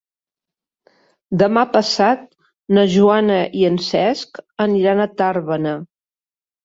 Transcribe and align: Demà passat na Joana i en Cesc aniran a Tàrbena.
Demà 1.41 1.65
passat 1.75 2.23
na 2.77 2.87
Joana 2.95 3.37
i 3.61 3.67
en 3.73 3.79
Cesc 3.89 4.43
aniran 4.69 5.05
a 5.05 5.11
Tàrbena. 5.21 5.77